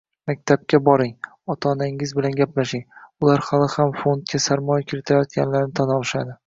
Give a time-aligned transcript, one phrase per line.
[0.29, 1.13] Maktabga boring,
[1.55, 2.85] ota -onangiz bilan gaplashing,
[3.27, 6.39] ular hali ham fondga "sarmoya" kiritayotganlarini tan olishadi